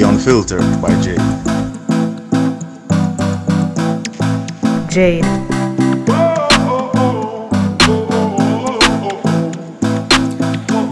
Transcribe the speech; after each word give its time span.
The 0.00 0.08
Unfiltered 0.08 0.80
by 0.80 0.98
Jade. 1.02 1.20
Jade. 4.90 5.24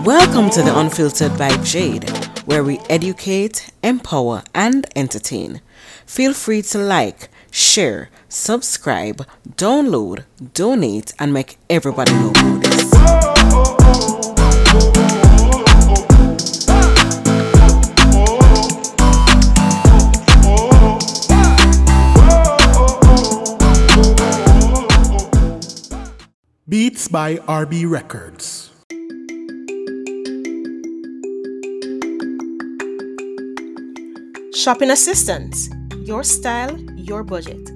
Welcome 0.04 0.50
to 0.50 0.60
The 0.60 0.78
Unfiltered 0.78 1.38
by 1.38 1.56
Jade, 1.62 2.10
where 2.44 2.62
we 2.62 2.80
educate, 2.90 3.70
empower, 3.82 4.42
and 4.54 4.86
entertain. 4.94 5.62
Feel 6.04 6.34
free 6.34 6.60
to 6.60 6.76
like, 6.76 7.30
share, 7.50 8.10
subscribe, 8.28 9.26
download, 9.56 10.26
donate, 10.52 11.14
and 11.18 11.32
make 11.32 11.56
everybody 11.70 12.12
know 12.12 12.28
about 12.28 12.62
this. 12.62 14.37
Beats 26.68 27.08
by 27.08 27.36
RB 27.36 27.90
Records. 27.90 28.68
Shopping 34.54 34.90
assistance, 34.90 35.70
your 36.04 36.22
style, 36.22 36.78
your 36.94 37.24
budget. 37.24 37.70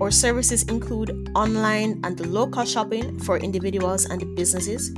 Our 0.00 0.10
services 0.10 0.64
include 0.64 1.30
online 1.36 2.00
and 2.02 2.26
local 2.26 2.64
shopping 2.64 3.20
for 3.20 3.38
individuals 3.38 4.06
and 4.06 4.34
businesses, 4.34 4.90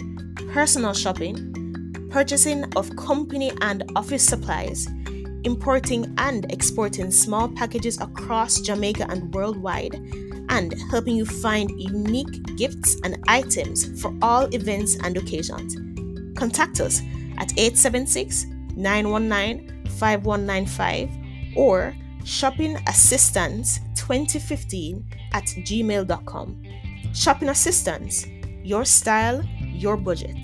personal 0.50 0.94
shopping, 0.94 2.08
purchasing 2.10 2.64
of 2.74 2.96
company 2.96 3.52
and 3.60 3.84
office 3.96 4.24
supplies, 4.24 4.88
importing 5.44 6.14
and 6.16 6.50
exporting 6.50 7.10
small 7.10 7.50
packages 7.50 8.00
across 8.00 8.62
Jamaica 8.62 9.04
and 9.10 9.34
worldwide, 9.34 10.00
and 10.56 10.74
helping 10.90 11.14
you 11.14 11.26
find 11.26 11.70
unique 11.78 12.56
gifts 12.56 12.96
and 13.04 13.22
items 13.28 14.00
for 14.00 14.16
all 14.22 14.46
events 14.54 14.96
and 15.04 15.18
occasions. 15.18 15.76
Contact 16.38 16.80
us 16.80 17.02
at 17.36 17.52
876 17.58 18.46
919 18.74 19.84
5195 19.98 21.10
or 21.56 21.94
shoppingassistance2015 22.22 25.04
at 25.32 25.44
gmail.com. 25.44 26.62
Shopping 27.14 27.48
Assistance, 27.50 28.26
your 28.64 28.84
style, 28.84 29.44
your 29.60 29.96
budget. 29.96 30.36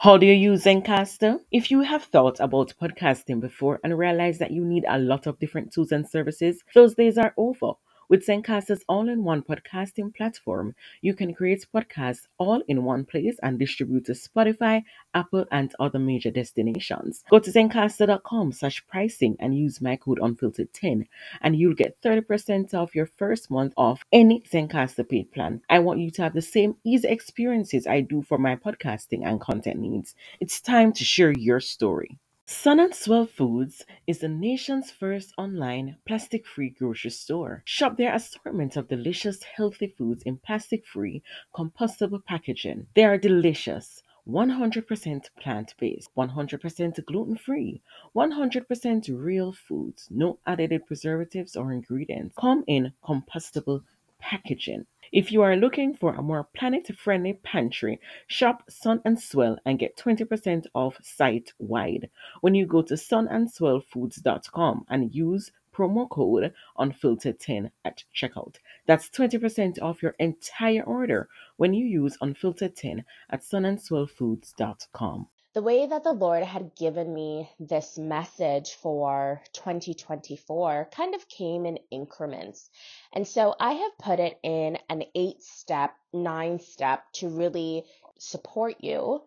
How 0.00 0.16
do 0.16 0.24
you 0.24 0.32
use 0.32 0.64
Zencastr? 0.64 1.40
If 1.52 1.70
you 1.70 1.82
have 1.82 2.04
thought 2.04 2.40
about 2.40 2.72
podcasting 2.80 3.38
before 3.38 3.80
and 3.84 3.98
realized 3.98 4.40
that 4.40 4.50
you 4.50 4.64
need 4.64 4.86
a 4.88 4.98
lot 4.98 5.26
of 5.26 5.38
different 5.38 5.74
tools 5.74 5.92
and 5.92 6.08
services, 6.08 6.64
those 6.74 6.94
days 6.94 7.18
are 7.18 7.34
over. 7.36 7.72
With 8.10 8.26
Zencastr's 8.26 8.82
all 8.88 9.08
in 9.08 9.22
one 9.22 9.42
podcasting 9.42 10.12
platform, 10.12 10.74
you 11.00 11.14
can 11.14 11.32
create 11.32 11.64
podcasts 11.72 12.26
all 12.38 12.60
in 12.66 12.82
one 12.82 13.04
place 13.04 13.38
and 13.40 13.56
distribute 13.56 14.06
to 14.06 14.14
Spotify, 14.14 14.82
Apple, 15.14 15.46
and 15.52 15.72
other 15.78 16.00
major 16.00 16.32
destinations. 16.32 17.22
Go 17.30 17.38
to 17.38 17.52
zencastr.com 17.52 18.50
slash 18.50 18.84
pricing 18.88 19.36
and 19.38 19.56
use 19.56 19.80
my 19.80 19.94
code 19.94 20.18
unfiltered10 20.18 21.06
and 21.40 21.54
you'll 21.54 21.74
get 21.74 22.02
30% 22.02 22.74
off 22.74 22.96
your 22.96 23.06
first 23.06 23.48
month 23.48 23.74
off 23.76 24.02
any 24.10 24.40
Zencastr 24.40 25.08
paid 25.08 25.30
plan. 25.30 25.62
I 25.70 25.78
want 25.78 26.00
you 26.00 26.10
to 26.10 26.22
have 26.22 26.34
the 26.34 26.42
same 26.42 26.74
easy 26.82 27.06
experiences 27.06 27.86
I 27.86 28.00
do 28.00 28.22
for 28.22 28.38
my 28.38 28.56
podcasting 28.56 29.24
and 29.24 29.40
content 29.40 29.78
needs. 29.78 30.16
It's 30.40 30.60
time 30.60 30.92
to 30.94 31.04
share 31.04 31.30
your 31.30 31.60
story. 31.60 32.18
Sun 32.52 32.80
and 32.80 32.92
Swell 32.92 33.26
Foods 33.26 33.84
is 34.08 34.18
the 34.18 34.28
nation's 34.28 34.90
first 34.90 35.32
online 35.38 35.98
plastic 36.04 36.44
free 36.44 36.68
grocery 36.68 37.12
store. 37.12 37.62
Shop 37.64 37.96
their 37.96 38.12
assortment 38.12 38.76
of 38.76 38.88
delicious, 38.88 39.44
healthy 39.44 39.86
foods 39.86 40.24
in 40.24 40.36
plastic 40.36 40.84
free, 40.84 41.22
compostable 41.54 42.24
packaging. 42.24 42.88
They 42.96 43.04
are 43.04 43.16
delicious. 43.16 44.02
100% 44.28 45.30
plant 45.40 45.74
based, 45.78 46.10
100% 46.16 47.04
gluten 47.06 47.36
free, 47.36 47.82
100% 48.16 49.24
real 49.24 49.52
foods, 49.52 50.08
no 50.10 50.40
added 50.44 50.84
preservatives 50.86 51.54
or 51.54 51.72
ingredients. 51.72 52.34
Come 52.36 52.64
in 52.66 52.92
compostable 53.04 53.84
packaging. 54.18 54.86
If 55.12 55.32
you 55.32 55.42
are 55.42 55.56
looking 55.56 55.94
for 55.94 56.14
a 56.14 56.22
more 56.22 56.44
planet 56.44 56.86
friendly 56.96 57.32
pantry, 57.32 58.00
shop 58.28 58.70
Sun 58.70 59.02
and 59.04 59.20
Swell 59.20 59.58
and 59.64 59.76
get 59.76 59.96
20% 59.96 60.66
off 60.72 60.98
site 61.02 61.52
wide 61.58 62.08
when 62.42 62.54
you 62.54 62.64
go 62.64 62.82
to 62.82 62.94
sunandswellfoods.com 62.94 64.84
and 64.88 65.12
use 65.12 65.50
promo 65.74 66.08
code 66.08 66.52
unfiltered10 66.78 67.72
at 67.84 68.04
checkout. 68.14 68.58
That's 68.86 69.08
20% 69.10 69.82
off 69.82 70.00
your 70.00 70.14
entire 70.20 70.84
order 70.84 71.28
when 71.56 71.74
you 71.74 71.86
use 71.86 72.16
unfiltered10 72.18 73.04
at 73.30 73.40
sunandswellfoods.com. 73.40 75.28
the 75.52 75.62
way 75.62 75.84
that 75.84 76.04
the 76.04 76.12
Lord 76.12 76.44
had 76.44 76.76
given 76.76 77.12
me 77.12 77.50
this 77.58 77.98
message 77.98 78.74
for 78.74 79.42
2024 79.52 80.90
kind 80.94 81.14
of 81.14 81.28
came 81.28 81.66
in 81.66 81.78
increments. 81.90 82.70
And 83.12 83.26
so 83.26 83.54
I 83.58 83.72
have 83.72 83.98
put 83.98 84.20
it 84.20 84.38
in 84.44 84.78
an 84.88 85.02
eight 85.14 85.42
step, 85.42 85.92
nine 86.12 86.60
step 86.60 87.02
to 87.14 87.28
really 87.28 87.84
support 88.20 88.76
you, 88.80 89.22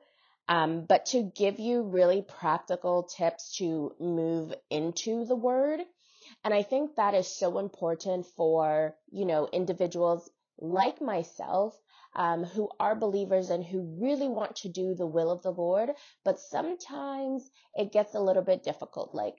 um, 0.47 0.85
but 0.85 1.07
to 1.07 1.23
give 1.23 1.59
you 1.59 1.81
really 1.81 2.21
practical 2.21 3.03
tips 3.03 3.57
to 3.57 3.93
move 3.99 4.53
into 4.69 5.25
the 5.25 5.35
word. 5.35 5.81
And 6.45 6.53
I 6.53 6.63
think 6.63 6.95
that 6.95 7.15
is 7.15 7.27
so 7.27 7.59
important 7.59 8.25
for, 8.37 8.95
you 9.11 9.25
know, 9.25 9.49
individuals 9.51 10.29
like 10.57 11.01
myself 11.01 11.77
um, 12.15 12.43
who 12.43 12.69
are 12.79 12.95
believers 12.95 13.49
and 13.49 13.63
who 13.63 13.97
really 13.99 14.27
want 14.27 14.55
to 14.57 14.69
do 14.69 14.93
the 14.95 15.07
will 15.07 15.31
of 15.31 15.41
the 15.41 15.51
Lord, 15.51 15.89
but 16.23 16.39
sometimes 16.39 17.49
it 17.75 17.91
gets 17.91 18.15
a 18.15 18.19
little 18.19 18.43
bit 18.43 18.63
difficult. 18.63 19.13
Like, 19.13 19.35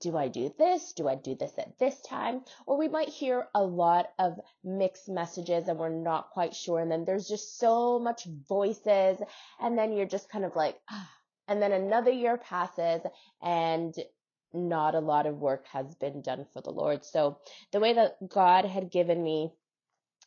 do 0.00 0.16
I 0.16 0.28
do 0.28 0.52
this? 0.56 0.92
Do 0.94 1.08
I 1.08 1.14
do 1.14 1.34
this 1.34 1.52
at 1.58 1.78
this 1.78 2.00
time? 2.00 2.42
Or 2.66 2.78
we 2.78 2.88
might 2.88 3.08
hear 3.08 3.48
a 3.54 3.62
lot 3.62 4.06
of 4.18 4.40
mixed 4.62 5.08
messages 5.08 5.68
and 5.68 5.78
we're 5.78 5.90
not 5.90 6.30
quite 6.30 6.54
sure. 6.54 6.80
And 6.80 6.90
then 6.90 7.04
there's 7.04 7.28
just 7.28 7.58
so 7.58 7.98
much 7.98 8.26
voices. 8.48 9.18
And 9.60 9.76
then 9.76 9.92
you're 9.92 10.06
just 10.06 10.30
kind 10.30 10.44
of 10.44 10.56
like, 10.56 10.80
ah. 10.90 11.10
And 11.46 11.60
then 11.60 11.72
another 11.72 12.10
year 12.10 12.38
passes 12.38 13.02
and 13.42 13.94
not 14.54 14.94
a 14.94 15.00
lot 15.00 15.26
of 15.26 15.36
work 15.36 15.66
has 15.72 15.94
been 15.96 16.22
done 16.22 16.46
for 16.54 16.62
the 16.62 16.70
Lord. 16.70 17.04
So 17.04 17.38
the 17.72 17.80
way 17.80 17.92
that 17.92 18.16
God 18.26 18.64
had 18.64 18.90
given 18.90 19.22
me 19.22 19.52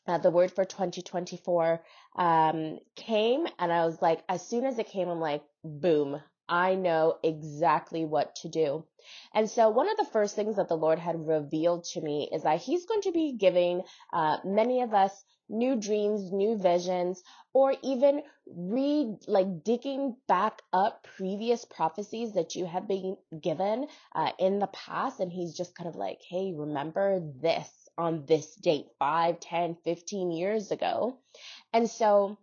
uh, 0.07 0.17
the 0.17 0.31
word 0.31 0.51
for 0.51 0.65
2024 0.65 1.83
um, 2.15 2.79
came 2.95 3.47
and 3.59 3.71
I 3.71 3.85
was 3.85 4.01
like, 4.01 4.23
as 4.29 4.45
soon 4.47 4.65
as 4.65 4.79
it 4.79 4.87
came, 4.87 5.09
I'm 5.09 5.19
like, 5.19 5.43
boom, 5.63 6.21
I 6.49 6.75
know 6.75 7.17
exactly 7.23 8.05
what 8.05 8.35
to 8.37 8.49
do. 8.49 8.85
And 9.33 9.49
so 9.49 9.69
one 9.69 9.89
of 9.89 9.97
the 9.97 10.11
first 10.11 10.35
things 10.35 10.57
that 10.57 10.67
the 10.69 10.77
Lord 10.77 10.99
had 10.99 11.27
revealed 11.27 11.85
to 11.93 12.01
me 12.01 12.29
is 12.31 12.43
that 12.43 12.61
he's 12.61 12.85
going 12.85 13.01
to 13.01 13.11
be 13.11 13.33
giving 13.33 13.83
uh, 14.13 14.37
many 14.43 14.81
of 14.81 14.93
us 14.93 15.23
new 15.49 15.75
dreams, 15.75 16.31
new 16.31 16.57
visions, 16.57 17.23
or 17.53 17.73
even 17.81 18.21
read, 18.45 19.17
like 19.27 19.63
digging 19.63 20.15
back 20.27 20.61
up 20.73 21.07
previous 21.17 21.65
prophecies 21.65 22.33
that 22.33 22.55
you 22.55 22.65
have 22.65 22.87
been 22.87 23.17
given 23.41 23.87
uh, 24.13 24.31
in 24.39 24.59
the 24.59 24.67
past. 24.67 25.19
And 25.19 25.31
he's 25.31 25.55
just 25.55 25.75
kind 25.75 25.87
of 25.87 25.95
like, 25.95 26.19
hey, 26.29 26.53
remember 26.55 27.21
this 27.41 27.69
on 27.97 28.25
this 28.25 28.55
date, 28.55 28.87
5, 28.99 29.39
10, 29.39 29.77
15 29.83 30.31
years 30.31 30.71
ago. 30.71 31.17
And 31.73 31.89
so 31.89 32.37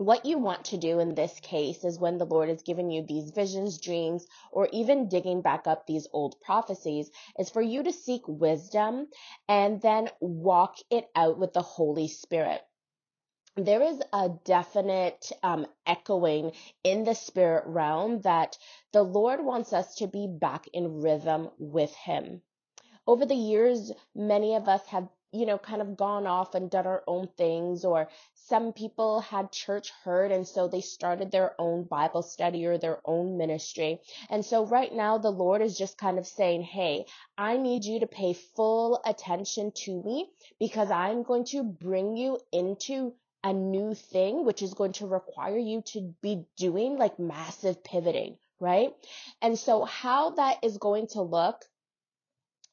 what 0.00 0.24
you 0.24 0.38
want 0.38 0.64
to 0.64 0.78
do 0.78 0.98
in 0.98 1.14
this 1.14 1.38
case 1.40 1.84
is 1.84 1.98
when 1.98 2.16
the 2.16 2.24
Lord 2.24 2.48
has 2.48 2.62
given 2.62 2.90
you 2.90 3.04
these 3.06 3.32
visions, 3.32 3.78
dreams, 3.78 4.26
or 4.50 4.66
even 4.72 5.10
digging 5.10 5.42
back 5.42 5.66
up 5.66 5.86
these 5.86 6.08
old 6.12 6.40
prophecies, 6.40 7.10
is 7.38 7.50
for 7.50 7.60
you 7.60 7.82
to 7.82 7.92
seek 7.92 8.22
wisdom 8.26 9.08
and 9.46 9.82
then 9.82 10.08
walk 10.20 10.76
it 10.90 11.06
out 11.14 11.38
with 11.38 11.52
the 11.52 11.60
Holy 11.60 12.08
Spirit. 12.08 12.62
There 13.56 13.82
is 13.82 14.00
a 14.10 14.30
definite 14.46 15.32
um, 15.42 15.66
echoing 15.84 16.52
in 16.82 17.04
the 17.04 17.14
spirit 17.14 17.64
realm 17.66 18.22
that 18.22 18.56
the 18.92 19.02
Lord 19.02 19.44
wants 19.44 19.74
us 19.74 19.96
to 19.96 20.06
be 20.06 20.26
back 20.26 20.66
in 20.72 21.02
rhythm 21.02 21.50
with 21.58 21.94
Him 21.94 22.40
over 23.06 23.26
the 23.26 23.34
years, 23.34 23.90
many 24.14 24.54
of 24.54 24.68
us 24.68 24.86
have, 24.86 25.08
you 25.32 25.46
know, 25.46 25.58
kind 25.58 25.82
of 25.82 25.96
gone 25.96 26.26
off 26.26 26.54
and 26.54 26.70
done 26.70 26.86
our 26.86 27.02
own 27.06 27.28
things, 27.36 27.84
or 27.84 28.08
some 28.34 28.72
people 28.72 29.20
had 29.20 29.52
church 29.52 29.92
hurt 30.02 30.32
and 30.32 30.46
so 30.46 30.66
they 30.66 30.80
started 30.80 31.30
their 31.30 31.54
own 31.60 31.84
Bible 31.84 32.22
study 32.22 32.66
or 32.66 32.78
their 32.78 33.00
own 33.04 33.38
ministry. 33.38 34.00
And 34.28 34.44
so 34.44 34.66
right 34.66 34.92
now, 34.92 35.18
the 35.18 35.30
Lord 35.30 35.62
is 35.62 35.78
just 35.78 35.96
kind 35.96 36.18
of 36.18 36.26
saying, 36.26 36.62
Hey, 36.62 37.06
I 37.38 37.56
need 37.58 37.84
you 37.84 38.00
to 38.00 38.06
pay 38.08 38.32
full 38.32 39.00
attention 39.06 39.72
to 39.84 40.02
me 40.02 40.30
because 40.58 40.90
I'm 40.90 41.22
going 41.22 41.44
to 41.46 41.62
bring 41.62 42.16
you 42.16 42.38
into 42.52 43.14
a 43.44 43.52
new 43.52 43.94
thing, 43.94 44.44
which 44.44 44.62
is 44.62 44.74
going 44.74 44.92
to 44.94 45.06
require 45.06 45.58
you 45.58 45.82
to 45.82 46.14
be 46.20 46.44
doing 46.56 46.98
like 46.98 47.18
massive 47.18 47.82
pivoting, 47.82 48.36
right? 48.58 48.92
And 49.40 49.58
so 49.58 49.84
how 49.84 50.30
that 50.30 50.58
is 50.62 50.76
going 50.76 51.06
to 51.08 51.22
look, 51.22 51.64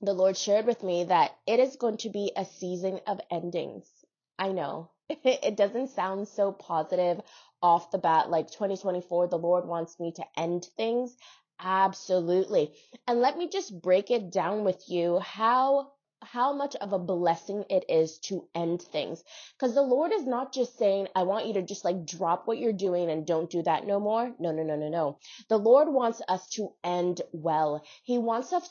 the 0.01 0.13
Lord 0.13 0.37
shared 0.37 0.65
with 0.65 0.83
me 0.83 1.05
that 1.05 1.35
it 1.47 1.59
is 1.59 1.75
going 1.75 1.97
to 1.97 2.09
be 2.09 2.31
a 2.35 2.45
season 2.45 2.99
of 3.07 3.19
endings. 3.31 3.89
I 4.37 4.51
know 4.51 4.91
it 5.09 5.55
doesn't 5.57 5.89
sound 5.89 6.27
so 6.27 6.51
positive 6.51 7.21
off 7.61 7.91
the 7.91 7.97
bat, 7.97 8.29
like 8.29 8.51
2024, 8.51 9.27
the 9.27 9.37
Lord 9.37 9.65
wants 9.67 9.99
me 9.99 10.11
to 10.13 10.25
end 10.37 10.69
things. 10.77 11.17
Absolutely. 11.59 12.73
And 13.07 13.19
let 13.19 13.37
me 13.37 13.49
just 13.49 13.81
break 13.81 14.11
it 14.11 14.31
down 14.31 14.63
with 14.63 14.83
you 14.87 15.19
how 15.19 15.91
how 16.21 16.51
much 16.51 16.75
of 16.77 16.93
a 16.93 16.99
blessing 16.99 17.63
it 17.69 17.85
is 17.89 18.17
to 18.19 18.47
end 18.55 18.81
things. 18.81 19.23
Because 19.57 19.75
the 19.75 19.83
Lord 19.83 20.11
is 20.11 20.25
not 20.25 20.51
just 20.51 20.77
saying, 20.77 21.07
I 21.15 21.23
want 21.23 21.45
you 21.45 21.53
to 21.53 21.61
just 21.61 21.85
like 21.85 22.05
drop 22.05 22.47
what 22.47 22.57
you're 22.57 22.73
doing 22.73 23.09
and 23.11 23.25
don't 23.25 23.49
do 23.49 23.61
that 23.63 23.85
no 23.85 23.99
more. 23.99 24.33
No, 24.39 24.51
no, 24.51 24.63
no, 24.63 24.75
no, 24.75 24.89
no. 24.89 25.19
The 25.47 25.57
Lord 25.57 25.87
wants 25.89 26.21
us 26.27 26.47
to 26.51 26.73
end 26.83 27.21
well. 27.31 27.83
He 28.03 28.17
wants 28.17 28.51
us 28.51 28.67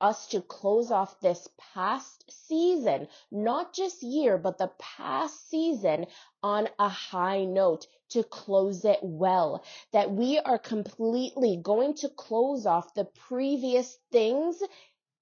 us 0.00 0.26
to 0.28 0.40
close 0.40 0.90
off 0.90 1.20
this 1.20 1.48
past 1.74 2.24
season, 2.46 3.08
not 3.30 3.72
just 3.72 4.02
year, 4.02 4.38
but 4.38 4.58
the 4.58 4.70
past 4.78 5.48
season 5.48 6.06
on 6.42 6.68
a 6.78 6.88
high 6.88 7.44
note 7.44 7.86
to 8.10 8.22
close 8.22 8.84
it 8.84 9.00
well. 9.02 9.64
That 9.92 10.10
we 10.10 10.38
are 10.38 10.58
completely 10.58 11.56
going 11.62 11.94
to 11.94 12.08
close 12.08 12.66
off 12.66 12.94
the 12.94 13.04
previous 13.04 13.98
things 14.10 14.62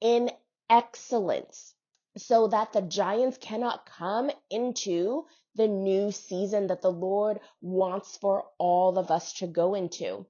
in 0.00 0.30
excellence 0.70 1.74
so 2.16 2.48
that 2.48 2.72
the 2.72 2.82
giants 2.82 3.38
cannot 3.38 3.86
come 3.86 4.31
into 4.50 5.24
the 5.54 5.69
new 5.69 6.12
season 6.12 6.69
that 6.69 6.82
the 6.82 6.92
Lord 6.92 7.40
wants 7.60 8.16
for 8.16 8.44
all 8.58 8.98
of 8.98 9.10
us 9.10 9.32
to 9.34 9.46
go 9.46 9.74
into. 9.74 10.26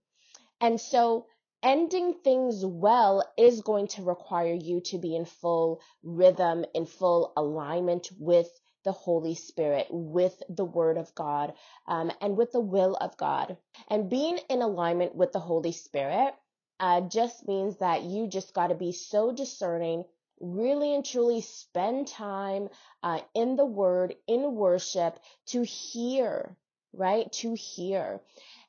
And 0.60 0.80
so 0.80 1.26
ending 1.62 2.14
things 2.24 2.64
well 2.64 3.24
is 3.36 3.62
going 3.62 3.88
to 3.88 4.02
require 4.02 4.54
you 4.54 4.80
to 4.80 4.98
be 4.98 5.16
in 5.16 5.24
full 5.24 5.80
rhythm, 6.02 6.64
in 6.74 6.86
full 6.86 7.32
alignment 7.36 8.10
with 8.18 8.48
the 8.84 8.92
Holy 8.92 9.34
Spirit, 9.34 9.88
with 9.90 10.42
the 10.48 10.64
Word 10.64 10.96
of 10.98 11.14
God, 11.14 11.52
um, 11.86 12.12
and 12.20 12.36
with 12.36 12.52
the 12.52 12.60
will 12.60 12.96
of 12.96 13.16
God. 13.16 13.56
And 13.88 14.08
being 14.08 14.38
in 14.48 14.62
alignment 14.62 15.14
with 15.14 15.32
the 15.32 15.40
Holy 15.40 15.72
Spirit 15.72 16.34
uh, 16.80 17.02
just 17.02 17.46
means 17.46 17.78
that 17.78 18.02
you 18.04 18.28
just 18.28 18.54
got 18.54 18.68
to 18.68 18.74
be 18.74 18.92
so 18.92 19.32
discerning 19.32 20.04
really 20.40 20.94
and 20.94 21.04
truly 21.04 21.40
spend 21.40 22.06
time 22.06 22.68
uh, 23.02 23.20
in 23.34 23.56
the 23.56 23.66
word, 23.66 24.14
in 24.28 24.54
worship 24.54 25.18
to 25.46 25.62
hear, 25.64 26.56
right? 26.92 27.30
To 27.32 27.54
hear. 27.54 28.20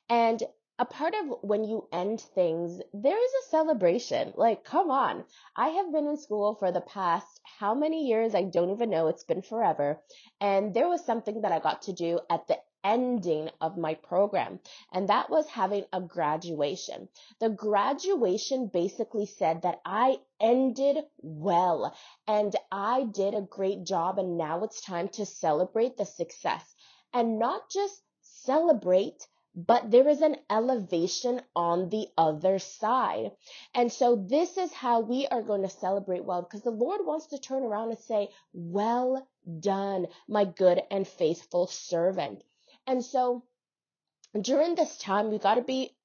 And 0.08 0.42
a 0.80 0.84
part 0.86 1.14
of 1.14 1.38
when 1.42 1.62
you 1.62 1.86
end 1.92 2.22
things, 2.34 2.80
there 2.94 3.22
is 3.22 3.32
a 3.32 3.50
celebration. 3.50 4.32
Like, 4.34 4.64
come 4.64 4.90
on. 4.90 5.24
I 5.54 5.68
have 5.68 5.92
been 5.92 6.06
in 6.06 6.16
school 6.16 6.54
for 6.54 6.72
the 6.72 6.80
past 6.80 7.40
how 7.60 7.74
many 7.74 8.06
years? 8.06 8.34
I 8.34 8.44
don't 8.44 8.70
even 8.70 8.88
know. 8.88 9.08
It's 9.08 9.24
been 9.24 9.42
forever. 9.42 10.00
And 10.40 10.72
there 10.72 10.88
was 10.88 11.04
something 11.04 11.42
that 11.42 11.52
I 11.52 11.58
got 11.58 11.82
to 11.82 11.92
do 11.92 12.20
at 12.30 12.48
the 12.48 12.58
ending 12.82 13.50
of 13.60 13.76
my 13.76 13.92
program, 13.92 14.58
and 14.90 15.10
that 15.10 15.28
was 15.28 15.46
having 15.48 15.84
a 15.92 16.00
graduation. 16.00 17.08
The 17.38 17.50
graduation 17.50 18.70
basically 18.72 19.26
said 19.26 19.60
that 19.62 19.82
I 19.84 20.16
ended 20.40 20.96
well 21.18 21.94
and 22.26 22.56
I 22.72 23.04
did 23.04 23.34
a 23.34 23.42
great 23.42 23.84
job, 23.84 24.18
and 24.18 24.38
now 24.38 24.64
it's 24.64 24.80
time 24.80 25.08
to 25.10 25.26
celebrate 25.26 25.98
the 25.98 26.06
success 26.06 26.74
and 27.12 27.38
not 27.38 27.68
just 27.70 28.00
celebrate. 28.22 29.26
But 29.54 29.90
there 29.90 30.08
is 30.08 30.22
an 30.22 30.36
elevation 30.48 31.42
on 31.56 31.88
the 31.88 32.08
other 32.16 32.58
side. 32.58 33.32
And 33.74 33.92
so 33.92 34.16
this 34.16 34.56
is 34.56 34.72
how 34.72 35.00
we 35.00 35.26
are 35.26 35.42
going 35.42 35.62
to 35.62 35.68
celebrate 35.68 36.24
well 36.24 36.42
because 36.42 36.62
the 36.62 36.70
Lord 36.70 37.00
wants 37.04 37.26
to 37.28 37.38
turn 37.38 37.62
around 37.64 37.90
and 37.90 37.98
say, 37.98 38.30
well 38.52 39.26
done, 39.60 40.06
my 40.28 40.44
good 40.44 40.82
and 40.90 41.06
faithful 41.06 41.66
servant. 41.66 42.44
And 42.86 43.04
so 43.04 43.44
during 44.40 44.76
this 44.76 44.96
time, 44.98 45.30
we 45.30 45.38
got 45.38 45.56
to 45.56 45.62
be 45.62 45.96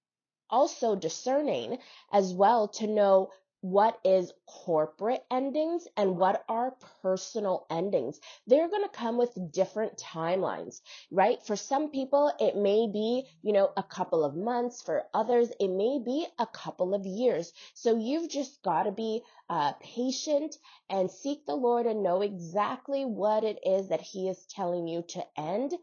also 0.50 0.96
discerning 0.96 1.78
as 2.12 2.34
well 2.34 2.68
to 2.68 2.88
know 2.88 3.32
what 3.72 4.00
is 4.06 4.32
corporate 4.46 5.26
endings 5.32 5.88
and 5.98 6.18
what 6.18 6.46
are 6.48 6.76
personal 7.02 7.66
endings. 7.72 8.20
They're 8.46 8.70
going 8.70 8.84
to 8.84 8.90
come 8.90 9.18
with 9.18 9.52
different 9.52 9.98
timelines, 9.98 10.82
right? 11.10 11.42
For 11.42 11.56
some 11.56 11.90
people, 11.90 12.32
it 12.40 12.56
may 12.56 12.88
be, 12.88 13.26
you 13.42 13.54
know, 13.54 13.72
a 13.76 13.82
couple 13.84 14.24
of 14.24 14.36
months. 14.36 14.84
For 14.84 15.04
others, 15.16 15.50
it 15.60 15.70
may 15.70 16.00
be 16.06 16.28
a 16.38 16.46
couple 16.46 16.94
of 16.94 17.08
years. 17.08 17.54
So 17.74 17.98
you've 17.98 18.30
just 18.30 18.62
got 18.62 18.84
to 18.84 18.92
be 18.92 19.24
uh, 19.50 19.74
patient 19.82 20.56
and 20.90 21.10
seek 21.10 21.46
the 21.48 21.56
Lord 21.56 21.88
and 21.88 22.04
know 22.04 22.22
exactly 22.22 23.04
what 23.04 23.44
it 23.44 23.60
is 23.66 23.90
that 23.90 24.02
He 24.02 24.30
is 24.30 24.46
telling 24.46 24.88
you 24.88 25.04
to 25.10 25.26
end 25.38 25.74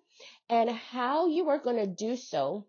and 0.48 0.70
how 0.70 1.26
you 1.26 1.48
are 1.48 1.58
going 1.58 1.78
to 1.78 1.86
do 1.86 2.16
so 2.16 2.64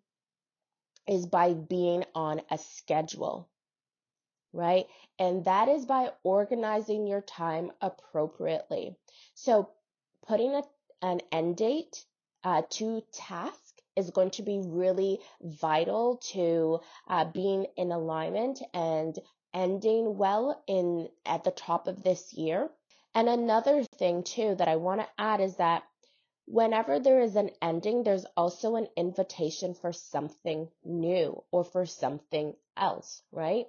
is 1.07 1.25
by 1.27 1.53
being 1.53 2.03
on 2.15 2.41
a 2.49 2.57
schedule, 2.57 3.49
right? 4.53 4.85
And 5.19 5.45
that 5.45 5.67
is 5.67 5.85
by 5.85 6.11
organizing 6.23 7.07
your 7.07 7.21
time 7.21 7.71
appropriately. 7.81 8.95
So 9.33 9.69
putting 10.27 10.53
a, 10.53 10.63
an 11.01 11.21
end 11.31 11.57
date 11.57 12.05
uh, 12.43 12.61
to 12.71 13.03
task 13.11 13.81
is 13.95 14.09
going 14.09 14.31
to 14.31 14.43
be 14.43 14.61
really 14.63 15.19
vital 15.41 16.17
to 16.31 16.79
uh, 17.07 17.25
being 17.25 17.67
in 17.77 17.91
alignment 17.91 18.61
and 18.73 19.17
ending 19.53 20.17
well 20.17 20.63
in 20.67 21.09
at 21.25 21.43
the 21.43 21.51
top 21.51 21.87
of 21.87 22.03
this 22.03 22.33
year. 22.33 22.69
And 23.15 23.29
another 23.29 23.83
thing 23.83 24.23
too 24.23 24.55
that 24.55 24.67
I 24.67 24.77
want 24.77 25.01
to 25.01 25.07
add 25.17 25.41
is 25.41 25.57
that 25.57 25.83
Whenever 26.45 26.99
there 26.99 27.21
is 27.21 27.37
an 27.37 27.51
ending, 27.61 28.03
there's 28.03 28.25
also 28.35 28.75
an 28.75 28.89
invitation 28.97 29.73
for 29.73 29.93
something 29.93 30.69
new 30.83 31.41
or 31.51 31.63
for 31.63 31.85
something 31.85 32.53
else, 32.75 33.21
right? 33.31 33.67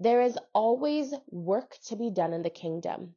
There 0.00 0.22
is 0.22 0.38
always 0.54 1.12
work 1.30 1.76
to 1.88 1.96
be 1.96 2.10
done 2.10 2.32
in 2.32 2.42
the 2.42 2.50
kingdom. 2.50 3.16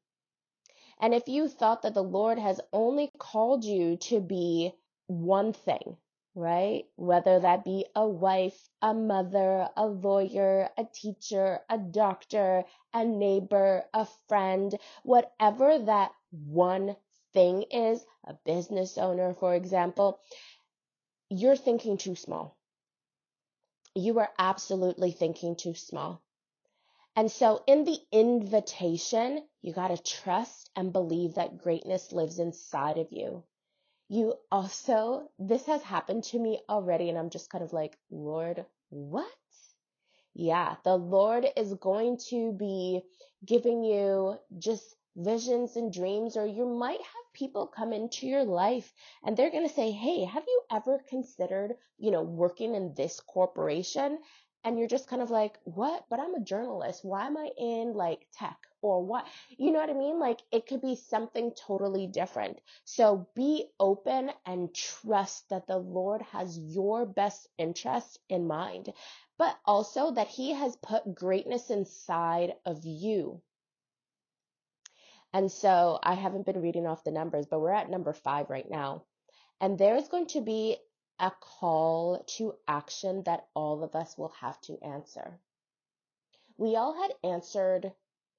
And 1.00 1.14
if 1.14 1.30
you 1.30 1.48
thought 1.48 1.84
that 1.84 1.94
the 1.94 2.04
Lord 2.04 2.38
has 2.40 2.62
only 2.74 3.10
called 3.18 3.64
you 3.64 3.98
to 4.10 4.20
be 4.20 4.74
one 5.08 5.54
thing, 5.54 5.98
right? 6.36 6.86
Whether 6.96 7.40
that 7.40 7.64
be 7.64 7.86
a 7.96 8.08
wife, 8.08 8.70
a 8.82 8.94
mother, 8.94 9.70
a 9.78 9.86
lawyer, 9.86 10.70
a 10.78 10.84
teacher, 10.84 11.62
a 11.70 11.78
doctor, 11.78 12.66
a 12.94 13.06
neighbor, 13.06 13.86
a 13.94 14.06
friend, 14.28 14.78
whatever 15.04 15.80
that 15.80 16.12
one 16.32 16.98
thing 17.34 17.64
is, 17.64 18.06
a 18.26 18.34
business 18.46 18.98
owner, 18.98 19.34
for 19.34 19.56
example, 19.56 20.20
you're 21.30 21.56
thinking 21.56 21.98
too 21.98 22.16
small. 22.16 22.58
You 23.96 24.20
are 24.20 24.34
absolutely 24.38 25.12
thinking 25.12 25.56
too 25.56 25.76
small. 25.76 26.23
And 27.16 27.32
so 27.32 27.64
in 27.68 27.86
the 27.86 28.00
invitation, 28.12 29.48
you 29.62 29.74
got 29.74 29.90
to 29.90 29.98
trust 29.98 30.70
and 30.76 30.94
believe 30.94 31.36
that 31.36 31.58
greatness 31.58 32.12
lives 32.12 32.40
inside 32.40 32.98
of 33.00 33.12
you. 33.12 33.44
You 34.10 34.36
also, 34.52 35.32
this 35.40 35.66
has 35.68 35.84
happened 35.84 36.24
to 36.26 36.40
me 36.40 36.62
already, 36.70 37.10
and 37.10 37.18
I'm 37.18 37.30
just 37.32 37.50
kind 37.50 37.64
of 37.64 37.74
like, 37.74 37.98
Lord, 38.12 38.66
what? 38.90 39.28
Yeah, 40.36 40.76
the 40.84 40.96
Lord 40.96 41.48
is 41.58 41.74
going 41.76 42.18
to 42.30 42.52
be 42.54 43.02
giving 43.46 43.84
you 43.84 44.40
just 44.60 44.96
visions 45.16 45.76
and 45.76 45.92
dreams, 45.92 46.38
or 46.38 46.46
you 46.46 46.66
might 46.68 47.02
have 47.02 47.34
people 47.34 47.68
come 47.68 47.94
into 47.94 48.28
your 48.28 48.44
life 48.44 48.94
and 49.24 49.36
they're 49.36 49.52
going 49.52 49.68
to 49.68 49.74
say, 49.74 49.92
Hey, 49.92 50.24
have 50.26 50.44
you 50.48 50.62
ever 50.72 51.00
considered, 51.10 51.76
you 51.98 52.12
know, 52.12 52.22
working 52.24 52.76
in 52.76 52.94
this 52.94 53.20
corporation? 53.22 54.20
And 54.64 54.80
you're 54.80 54.88
just 54.88 55.08
kind 55.08 55.22
of 55.22 55.30
like, 55.30 55.58
what? 55.64 56.06
But 56.10 56.20
I'm 56.20 56.36
a 56.36 56.40
journalist. 56.40 57.04
Why 57.04 57.28
am 57.28 57.38
I 57.38 57.50
in 57.58 57.94
like 57.94 58.28
tech 58.34 58.58
or 58.82 59.04
what? 59.04 59.26
You 59.58 59.72
know 59.72 59.80
what 59.80 59.90
I 59.90 59.94
mean? 59.94 60.20
Like 60.20 60.40
it 60.52 60.68
could 60.68 60.82
be 60.82 60.96
something 60.96 61.52
totally 61.52 62.08
different. 62.08 62.60
So 62.86 63.28
be 63.36 63.66
open 63.80 64.32
and 64.46 64.74
trust 64.74 65.50
that 65.50 65.68
the 65.68 65.78
Lord 65.78 66.22
has 66.32 66.58
your 66.58 67.06
best 67.06 67.48
interest 67.58 68.20
in 68.30 68.48
mind, 68.48 68.92
but 69.38 69.58
also 69.66 70.12
that 70.12 70.28
he 70.28 70.54
has 70.54 70.76
put 70.78 71.16
greatness 71.16 71.70
inside 71.70 72.54
of 72.66 72.86
you 72.86 73.42
and 75.34 75.52
so 75.52 76.00
I 76.04 76.14
haven't 76.14 76.46
been 76.46 76.62
reading 76.62 76.86
off 76.86 77.04
the 77.04 77.12
numbers, 77.12 77.48
but 77.48 77.60
we're 77.60 77.74
at 77.74 77.90
number 77.90 78.14
five 78.14 78.50
right 78.50 78.70
now. 78.70 79.04
And 79.60 79.78
there's 79.78 80.08
going 80.08 80.28
to 80.28 80.42
be 80.42 80.78
a 81.24 81.32
call 81.40 82.22
to 82.28 82.54
action 82.68 83.24
that 83.24 83.48
all 83.54 83.82
of 83.82 83.96
us 83.96 84.18
will 84.18 84.34
have 84.42 84.60
to 84.60 84.78
answer. 84.84 85.40
We 86.58 86.76
all 86.76 86.94
had 87.02 87.14
answered 87.24 87.94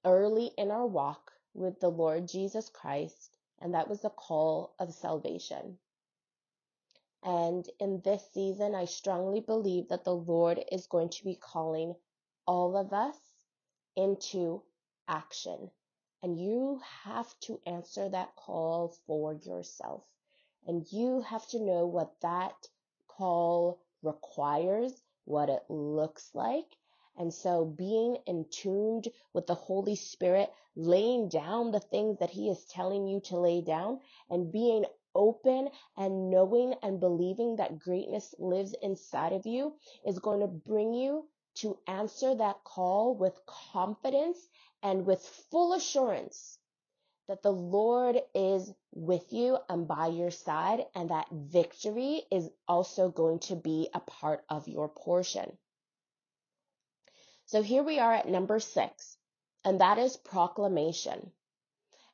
early 0.05 0.51
in 0.55 0.69
our 0.69 0.85
walk 0.85 1.31
with 1.55 1.79
the 1.79 1.89
Lord 1.89 2.27
Jesus 2.27 2.69
Christ, 2.69 3.39
and 3.59 3.73
that 3.73 3.89
was 3.89 4.01
the 4.01 4.11
call 4.11 4.75
of 4.77 4.93
salvation. 4.93 5.79
And 7.23 7.67
in 7.79 8.01
this 8.01 8.23
season, 8.35 8.75
I 8.75 8.85
strongly 8.85 9.39
believe 9.39 9.87
that 9.87 10.03
the 10.03 10.15
Lord 10.15 10.63
is 10.71 10.85
going 10.85 11.09
to 11.09 11.23
be 11.23 11.33
calling 11.33 11.95
all 12.45 12.77
of 12.77 12.93
us 12.93 13.17
into 13.95 14.61
action. 15.07 15.71
And 16.21 16.39
you 16.39 16.81
have 17.03 17.33
to 17.41 17.59
answer 17.65 18.09
that 18.09 18.35
call 18.35 18.95
for 19.07 19.33
yourself. 19.33 20.03
And 20.67 20.85
you 20.91 21.21
have 21.21 21.47
to 21.47 21.59
know 21.59 21.87
what 21.87 22.21
that 22.21 22.67
call 23.17 23.79
requires, 24.01 24.93
what 25.25 25.49
it 25.49 25.63
looks 25.69 26.31
like. 26.33 26.77
And 27.17 27.33
so 27.33 27.65
being 27.65 28.17
in 28.27 28.45
tuned 28.51 29.07
with 29.33 29.47
the 29.47 29.55
Holy 29.55 29.95
Spirit, 29.95 30.51
laying 30.75 31.29
down 31.29 31.71
the 31.71 31.79
things 31.79 32.19
that 32.19 32.29
He 32.29 32.49
is 32.49 32.65
telling 32.65 33.07
you 33.07 33.21
to 33.21 33.37
lay 33.37 33.61
down 33.61 34.01
and 34.29 34.51
being 34.51 34.85
open 35.15 35.69
and 35.95 36.29
knowing 36.29 36.73
and 36.83 36.99
believing 36.99 37.55
that 37.55 37.79
greatness 37.79 38.35
lives 38.37 38.75
inside 38.81 39.31
of 39.31 39.45
you 39.45 39.73
is 40.05 40.19
going 40.19 40.41
to 40.41 40.47
bring 40.47 40.93
you 40.93 41.25
to 41.55 41.77
answer 41.87 42.35
that 42.35 42.63
call 42.65 43.15
with 43.15 43.39
confidence 43.45 44.37
and 44.83 45.05
with 45.05 45.21
full 45.51 45.73
assurance 45.73 46.59
that 47.27 47.43
the 47.43 47.51
Lord 47.51 48.17
is 48.33 48.71
with 48.93 49.33
you 49.33 49.57
and 49.69 49.87
by 49.87 50.07
your 50.07 50.31
side 50.31 50.85
and 50.95 51.09
that 51.09 51.27
victory 51.31 52.23
is 52.31 52.49
also 52.67 53.09
going 53.09 53.39
to 53.39 53.55
be 53.55 53.89
a 53.93 53.99
part 53.99 54.43
of 54.49 54.67
your 54.67 54.89
portion. 54.89 55.57
So 57.45 57.61
here 57.61 57.83
we 57.83 57.99
are 57.99 58.13
at 58.13 58.27
number 58.27 58.59
six, 58.59 59.17
and 59.63 59.81
that 59.81 59.97
is 59.97 60.17
proclamation. 60.17 61.31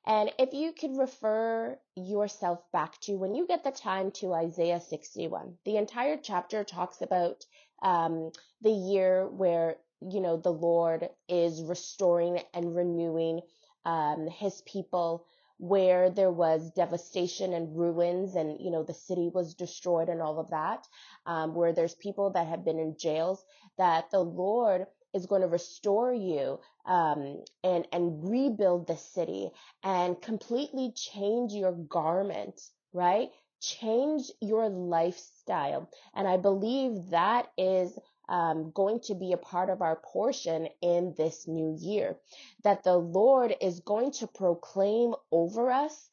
And 0.05 0.31
if 0.39 0.53
you 0.53 0.73
could 0.73 0.97
refer 0.97 1.79
yourself 1.95 2.59
back 2.73 2.99
to 3.01 3.13
when 3.13 3.35
you 3.35 3.45
get 3.45 3.63
the 3.63 3.71
time 3.71 4.11
to 4.11 4.33
Isaiah 4.33 4.81
61, 4.81 5.57
the 5.63 5.77
entire 5.77 6.17
chapter 6.17 6.63
talks 6.63 7.01
about 7.01 7.45
um, 7.83 8.31
the 8.61 8.71
year 8.71 9.27
where, 9.27 9.77
you 10.01 10.19
know, 10.19 10.37
the 10.37 10.51
Lord 10.51 11.09
is 11.29 11.61
restoring 11.61 12.41
and 12.53 12.75
renewing 12.75 13.41
um, 13.85 14.27
his 14.27 14.61
people 14.65 15.25
where 15.57 16.09
there 16.09 16.31
was 16.31 16.71
devastation 16.71 17.53
and 17.53 17.77
ruins 17.77 18.35
and 18.35 18.59
you 18.59 18.71
know 18.71 18.83
the 18.83 18.93
city 18.93 19.29
was 19.33 19.53
destroyed 19.53 20.09
and 20.09 20.21
all 20.21 20.39
of 20.39 20.49
that 20.49 20.87
um, 21.27 21.53
where 21.53 21.71
there's 21.73 21.95
people 21.95 22.31
that 22.31 22.47
have 22.47 22.65
been 22.65 22.79
in 22.79 22.95
jails 22.97 23.45
that 23.77 24.09
the 24.11 24.19
lord 24.19 24.87
is 25.13 25.25
going 25.25 25.41
to 25.41 25.47
restore 25.47 26.13
you 26.13 26.59
um, 26.85 27.43
and 27.63 27.87
and 27.91 28.29
rebuild 28.29 28.87
the 28.87 28.97
city 28.97 29.49
and 29.83 30.21
completely 30.21 30.91
change 30.95 31.53
your 31.53 31.73
garment, 31.73 32.59
right? 32.93 33.29
Change 33.61 34.23
your 34.41 34.69
lifestyle, 34.69 35.89
and 36.15 36.27
I 36.27 36.37
believe 36.37 37.11
that 37.11 37.47
is 37.57 37.97
um, 38.29 38.71
going 38.71 38.99
to 39.01 39.15
be 39.15 39.33
a 39.33 39.37
part 39.37 39.69
of 39.69 39.81
our 39.81 39.95
portion 39.95 40.67
in 40.81 41.13
this 41.17 41.47
new 41.47 41.75
year. 41.79 42.17
That 42.63 42.83
the 42.83 42.97
Lord 42.97 43.55
is 43.61 43.79
going 43.81 44.11
to 44.13 44.27
proclaim 44.27 45.15
over 45.31 45.71
us 45.71 46.09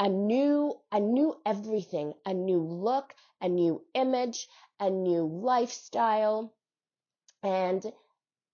a 0.00 0.08
new, 0.08 0.74
a 0.90 1.00
new 1.00 1.36
everything, 1.44 2.14
a 2.24 2.32
new 2.32 2.62
look, 2.62 3.14
a 3.40 3.48
new 3.48 3.82
image, 3.94 4.48
a 4.80 4.88
new 4.90 5.26
lifestyle, 5.26 6.54
and 7.42 7.84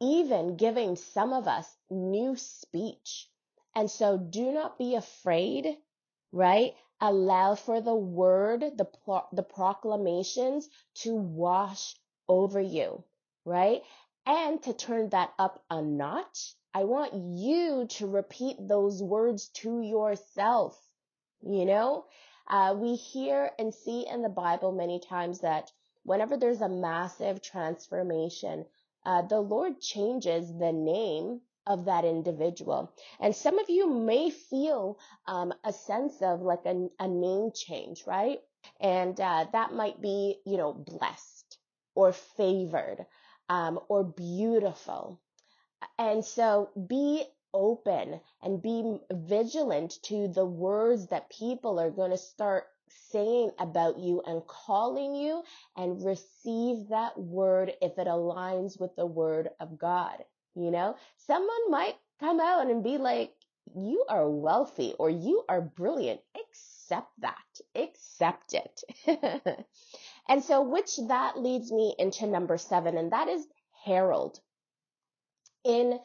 even 0.01 0.57
giving 0.57 0.97
some 0.97 1.33
of 1.33 1.47
us 1.47 1.67
new 1.91 2.37
speech. 2.37 3.29
And 3.75 3.91
so 3.91 4.19
do 4.19 4.53
not 4.53 4.79
be 4.79 4.97
afraid, 4.97 5.77
right? 6.33 6.75
Allow 7.01 7.55
for 7.55 7.81
the 7.81 7.95
word, 7.95 8.65
the, 8.77 8.85
pro- 8.85 9.27
the 9.33 9.43
proclamations 9.43 10.69
to 10.97 11.15
wash 11.15 11.95
over 12.29 12.61
you, 12.61 13.05
right? 13.45 13.83
And 14.27 14.63
to 14.63 14.73
turn 14.73 15.11
that 15.11 15.33
up 15.39 15.65
a 15.71 15.83
notch, 15.83 16.55
I 16.75 16.85
want 16.85 17.13
you 17.15 17.87
to 17.99 18.07
repeat 18.07 18.57
those 18.61 19.03
words 19.03 19.49
to 19.63 19.83
yourself. 19.83 20.81
You 21.43 21.65
know, 21.67 22.07
uh, 22.49 22.75
we 22.79 22.95
hear 22.95 23.51
and 23.59 23.75
see 23.75 24.07
in 24.07 24.23
the 24.23 24.29
Bible 24.29 24.73
many 24.73 25.01
times 25.01 25.41
that 25.41 25.73
whenever 26.05 26.37
there's 26.37 26.61
a 26.61 26.69
massive 26.69 27.43
transformation, 27.43 28.67
uh, 29.05 29.23
the 29.23 29.41
Lord 29.41 29.81
changes 29.81 30.57
the 30.57 30.73
name 30.73 31.41
of 31.67 31.85
that 31.87 32.05
individual. 32.05 32.93
And 33.21 33.35
some 33.35 33.59
of 33.59 33.69
you 33.69 33.89
may 33.89 34.31
feel 34.31 34.99
um, 35.27 35.53
a 35.65 35.73
sense 35.73 36.23
of 36.23 36.43
like 36.43 36.65
a, 36.67 36.89
a 36.99 37.09
name 37.09 37.51
change, 37.55 38.05
right? 38.07 38.41
And 38.81 39.21
uh, 39.21 39.47
that 39.53 39.73
might 39.73 40.01
be, 40.01 40.41
you 40.47 40.57
know, 40.57 40.73
blessed 40.73 41.42
or 41.95 42.13
favored 42.13 43.07
um, 43.49 43.81
or 43.89 44.05
beautiful. 44.05 45.21
And 45.99 46.25
so 46.25 46.71
be 46.89 47.25
open 47.55 48.21
and 48.43 48.63
be 48.63 48.99
vigilant 49.13 50.03
to 50.05 50.29
the 50.29 50.45
words 50.47 51.09
that 51.09 51.31
people 51.31 51.79
are 51.81 51.91
going 51.91 52.11
to 52.11 52.19
start 52.19 52.65
saying 53.11 53.51
about 53.59 53.99
you 53.99 54.23
and 54.27 54.47
calling 54.47 55.15
you 55.15 55.43
and 55.77 56.05
receive 56.05 56.89
that 56.89 57.19
word 57.19 57.75
if 57.83 57.99
it 57.99 58.07
aligns 58.09 58.81
with 58.81 58.95
the 58.97 59.07
word 59.07 59.51
of 59.61 59.79
God. 59.79 60.25
You 60.55 60.71
know, 60.71 60.97
someone 61.19 61.71
might 61.71 61.97
come 62.21 62.41
out 62.41 62.71
and 62.71 62.83
be 62.85 62.99
like, 62.99 63.35
you 63.77 64.05
are 64.09 64.29
wealthy 64.29 64.95
or 64.99 65.11
you 65.11 65.45
are 65.49 65.61
brilliant. 65.63 66.21
Accept 66.37 67.11
that. 67.21 67.61
Accept 67.77 68.55
it. 68.55 68.83
and 70.29 70.43
so, 70.43 70.63
which 70.63 70.97
that 71.09 71.39
leads 71.39 71.73
me 71.73 71.95
into 71.99 72.27
number 72.27 72.59
seven, 72.59 72.97
and 72.97 73.13
that 73.13 73.29
is 73.29 73.47
herald. 73.85 74.41
In 75.65 75.99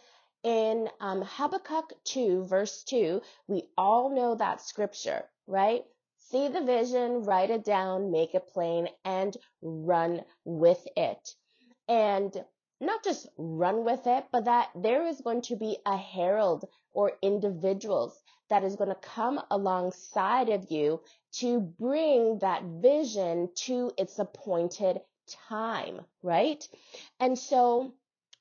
in 0.43 0.89
um, 1.01 1.23
Habakkuk 1.23 1.93
2, 2.05 2.45
verse 2.45 2.83
2, 2.83 3.21
we 3.47 3.67
all 3.77 4.09
know 4.15 4.35
that 4.35 4.61
scripture, 4.61 5.23
right? 5.47 5.83
See 6.17 6.47
the 6.47 6.63
vision, 6.63 7.23
write 7.23 7.49
it 7.49 7.63
down, 7.63 8.11
make 8.11 8.33
it 8.35 8.47
plain, 8.47 8.87
and 9.03 9.35
run 9.61 10.23
with 10.45 10.87
it. 10.95 11.35
And 11.87 12.33
not 12.79 13.03
just 13.03 13.27
run 13.37 13.83
with 13.83 14.05
it, 14.07 14.25
but 14.31 14.45
that 14.45 14.69
there 14.75 15.07
is 15.07 15.21
going 15.21 15.41
to 15.43 15.55
be 15.55 15.77
a 15.85 15.97
herald 15.97 16.65
or 16.93 17.13
individuals 17.21 18.21
that 18.49 18.63
is 18.63 18.75
going 18.75 18.89
to 18.89 18.95
come 18.95 19.41
alongside 19.51 20.49
of 20.49 20.71
you 20.71 21.01
to 21.33 21.59
bring 21.61 22.39
that 22.39 22.63
vision 22.63 23.49
to 23.55 23.91
its 23.97 24.19
appointed 24.19 24.99
time, 25.49 26.01
right? 26.23 26.67
And 27.19 27.37
so 27.37 27.93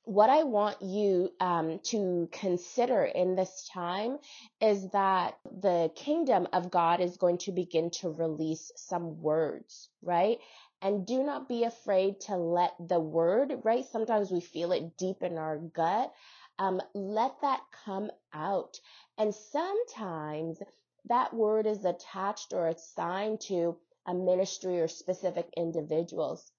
what 0.04 0.30
I 0.30 0.44
want 0.44 0.82
you 0.82 1.30
um, 1.40 1.80
to 1.84 2.28
consider 2.32 3.04
in 3.04 3.36
this 3.36 3.68
time 3.72 4.18
is 4.60 4.90
that 4.92 5.38
the 5.60 5.90
kingdom 5.96 6.48
of 6.52 6.70
God 6.70 7.00
is 7.00 7.16
going 7.18 7.38
to 7.38 7.52
begin 7.52 7.90
to 8.00 8.10
release 8.10 8.72
some 8.76 9.20
words, 9.20 9.90
right? 10.02 10.38
And 10.82 11.06
do 11.06 11.22
not 11.24 11.48
be 11.48 11.64
afraid 11.64 12.20
to 12.22 12.36
let 12.36 12.74
the 12.80 13.00
word, 13.00 13.54
right? 13.64 13.84
Sometimes 13.92 14.30
we 14.30 14.40
feel 14.40 14.72
it 14.72 14.96
deep 14.98 15.22
in 15.22 15.38
our 15.38 15.58
gut. 15.58 16.12
Um, 16.58 16.80
let 16.94 17.32
that 17.42 17.60
come 17.84 18.10
out. 18.34 18.80
And 19.18 19.34
sometimes 19.34 20.62
that 21.06 21.34
word 21.34 21.66
is 21.66 21.84
attached 21.84 22.52
or 22.52 22.68
assigned 22.68 23.40
to 23.42 23.78
a 24.06 24.14
ministry 24.14 24.80
or 24.80 24.88
specific 24.88 25.48
individuals 25.56 26.52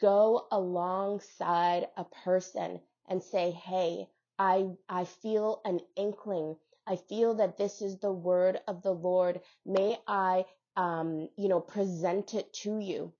go 0.00 0.46
alongside 0.50 1.88
a 1.96 2.04
person 2.24 2.80
and 3.08 3.22
say, 3.22 3.50
Hey, 3.52 4.08
I, 4.38 4.68
I 4.88 5.04
feel 5.04 5.60
an 5.64 5.80
inkling. 5.96 6.56
I 6.86 6.96
feel 6.96 7.34
that 7.34 7.58
this 7.58 7.82
is 7.82 7.98
the 7.98 8.12
word 8.12 8.60
of 8.68 8.82
the 8.82 8.92
Lord. 8.92 9.40
May 9.66 9.98
I, 10.06 10.46
um, 10.76 11.28
you 11.36 11.48
know, 11.48 11.60
present 11.60 12.34
it 12.34 12.52
to 12.64 12.78
you 12.78 13.12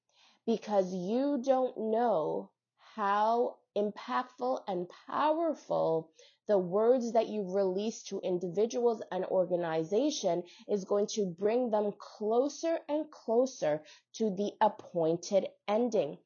because 0.46 0.92
you 0.94 1.42
don't 1.44 1.76
know 1.78 2.50
how 2.96 3.56
impactful 3.76 4.60
and 4.68 4.88
powerful 5.06 6.10
the 6.48 6.58
words 6.58 7.12
that 7.12 7.28
you 7.28 7.44
release 7.54 8.02
to 8.02 8.20
individuals 8.20 9.02
and 9.12 9.24
organization 9.26 10.42
is 10.68 10.84
going 10.84 11.06
to 11.06 11.26
bring 11.26 11.70
them 11.70 11.92
closer 11.98 12.78
and 12.88 13.10
closer 13.10 13.82
to 14.14 14.30
the 14.30 14.52
appointed 14.60 15.46
ending 15.68 16.18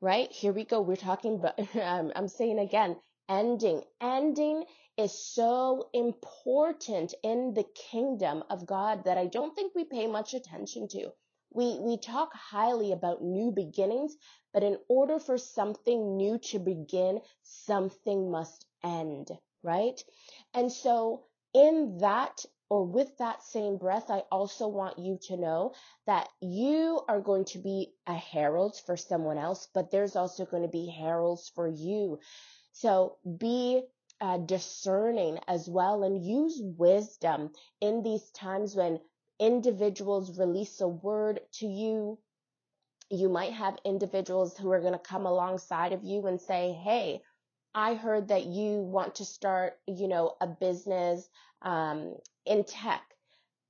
right? 0.00 0.30
Here 0.32 0.52
we 0.52 0.64
go. 0.64 0.80
We're 0.80 0.96
talking 0.96 1.36
about, 1.36 1.58
um, 1.76 2.12
I'm 2.16 2.28
saying 2.28 2.58
again, 2.58 2.96
ending. 3.28 3.82
Ending 4.00 4.64
is 4.98 5.12
so 5.12 5.88
important 5.94 7.14
in 7.22 7.54
the 7.54 7.64
kingdom 7.92 8.44
of 8.50 8.66
God 8.66 9.04
that 9.04 9.18
I 9.18 9.26
don't 9.26 9.54
think 9.54 9.74
we 9.74 9.84
pay 9.84 10.06
much 10.06 10.34
attention 10.34 10.88
to. 10.90 11.12
We, 11.52 11.78
we 11.80 11.98
talk 11.98 12.32
highly 12.34 12.92
about 12.92 13.22
new 13.22 13.50
beginnings, 13.50 14.16
but 14.52 14.62
in 14.62 14.78
order 14.88 15.18
for 15.18 15.38
something 15.38 16.16
new 16.16 16.38
to 16.50 16.58
begin, 16.58 17.20
something 17.42 18.30
must 18.30 18.66
end, 18.84 19.30
right? 19.62 20.02
And 20.54 20.70
so 20.72 21.24
in 21.54 21.98
that 21.98 22.44
or 22.68 22.84
with 22.84 23.16
that 23.18 23.42
same 23.42 23.78
breath, 23.78 24.10
I 24.10 24.22
also 24.30 24.68
want 24.68 24.98
you 24.98 25.18
to 25.22 25.36
know 25.36 25.72
that 26.06 26.28
you 26.40 27.00
are 27.08 27.20
going 27.20 27.44
to 27.46 27.58
be 27.58 27.92
a 28.06 28.14
herald 28.14 28.76
for 28.86 28.96
someone 28.96 29.38
else, 29.38 29.68
but 29.74 29.90
there's 29.90 30.14
also 30.14 30.46
going 30.46 30.62
to 30.62 30.68
be 30.68 30.86
heralds 30.86 31.50
for 31.54 31.66
you. 31.66 32.20
So 32.72 33.16
be 33.38 33.82
uh, 34.20 34.38
discerning 34.38 35.40
as 35.48 35.68
well 35.68 36.04
and 36.04 36.24
use 36.24 36.60
wisdom 36.62 37.50
in 37.80 38.02
these 38.02 38.30
times 38.30 38.76
when 38.76 39.00
individuals 39.40 40.38
release 40.38 40.80
a 40.80 40.88
word 40.88 41.40
to 41.54 41.66
you. 41.66 42.18
You 43.10 43.28
might 43.28 43.52
have 43.54 43.78
individuals 43.84 44.56
who 44.56 44.70
are 44.70 44.80
going 44.80 44.92
to 44.92 44.98
come 44.98 45.26
alongside 45.26 45.92
of 45.92 46.04
you 46.04 46.26
and 46.26 46.40
say, 46.40 46.78
Hey, 46.84 47.22
I 47.74 47.94
heard 47.94 48.28
that 48.28 48.46
you 48.46 48.82
want 48.82 49.16
to 49.16 49.24
start, 49.24 49.78
you 49.86 50.06
know, 50.06 50.36
a 50.40 50.46
business 50.46 51.28
um, 51.62 52.16
in 52.44 52.64
tech. 52.64 53.02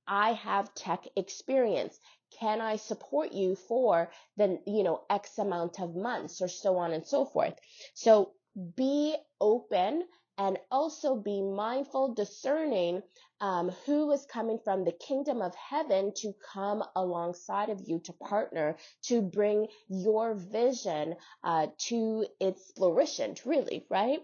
I 0.07 0.33
have 0.33 0.73
tech 0.73 1.07
experience. 1.15 1.97
Can 2.39 2.61
I 2.61 2.75
support 2.75 3.31
you 3.31 3.55
for 3.55 4.11
the, 4.37 4.59
you 4.65 4.83
know, 4.83 5.01
X 5.09 5.37
amount 5.37 5.79
of 5.79 5.95
months 5.95 6.41
or 6.41 6.47
so 6.47 6.77
on 6.77 6.91
and 6.93 7.05
so 7.05 7.25
forth? 7.25 7.53
So 7.93 8.31
be 8.75 9.15
open 9.39 10.03
and 10.41 10.57
also 10.71 11.15
be 11.15 11.39
mindful, 11.39 12.15
discerning 12.15 13.03
um, 13.41 13.69
who 13.85 14.11
is 14.11 14.25
coming 14.25 14.57
from 14.63 14.83
the 14.83 14.91
kingdom 14.91 15.39
of 15.39 15.53
heaven 15.53 16.11
to 16.15 16.33
come 16.51 16.83
alongside 16.95 17.69
of 17.69 17.79
you 17.85 17.99
to 17.99 18.11
partner 18.13 18.75
to 19.03 19.21
bring 19.21 19.67
your 19.87 20.33
vision 20.33 21.15
uh, 21.43 21.67
to 21.77 22.25
its 22.39 22.71
flourishing, 22.75 23.37
really, 23.45 23.85
right? 23.91 24.17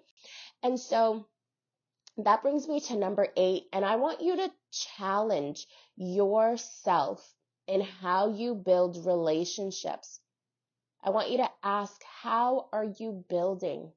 And 0.64 0.80
so 0.80 1.28
that 2.18 2.42
brings 2.42 2.68
me 2.68 2.80
to 2.80 2.96
number 2.96 3.28
eight, 3.38 3.66
and 3.72 3.86
I 3.86 3.98
want 3.98 4.22
you 4.22 4.38
to 4.38 4.52
challenge 4.72 5.68
yourself 5.98 7.24
in 7.68 7.82
how 7.82 8.34
you 8.34 8.56
build 8.56 9.06
relationships. 9.06 10.20
I 11.04 11.12
want 11.12 11.30
you 11.30 11.38
to 11.38 11.52
ask, 11.62 12.02
how 12.24 12.70
are 12.74 12.88
you 12.98 13.24
building? 13.30 13.92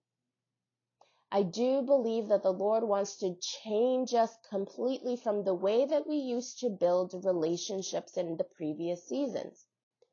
I 1.33 1.43
do 1.45 1.83
believe 1.83 2.29
that 2.29 2.43
the 2.43 2.53
Lord 2.53 2.85
wants 2.85 3.17
to 3.19 3.37
change 3.37 4.15
us 4.15 4.37
completely 4.49 5.17
from 5.17 5.45
the 5.45 5.55
way 5.55 5.85
that 5.85 6.07
we 6.09 6.17
used 6.17 6.61
to 6.61 6.71
build 6.71 7.25
relationships 7.25 8.17
in 8.17 8.37
the 8.37 8.45
previous 8.45 9.07
seasons. 9.07 9.67